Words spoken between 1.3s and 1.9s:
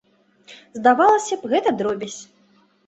б, гэта